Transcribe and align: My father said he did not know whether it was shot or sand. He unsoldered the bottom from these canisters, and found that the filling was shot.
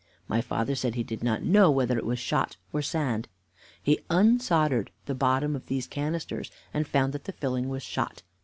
My 0.27 0.41
father 0.41 0.73
said 0.73 0.95
he 0.95 1.03
did 1.03 1.23
not 1.23 1.43
know 1.43 1.69
whether 1.69 1.95
it 1.95 2.07
was 2.07 2.17
shot 2.17 2.57
or 2.73 2.81
sand. 2.81 3.27
He 3.83 3.99
unsoldered 4.09 4.89
the 5.05 5.13
bottom 5.13 5.53
from 5.53 5.61
these 5.67 5.85
canisters, 5.85 6.49
and 6.73 6.87
found 6.87 7.13
that 7.13 7.25
the 7.25 7.33
filling 7.33 7.69
was 7.69 7.83
shot. 7.83 8.23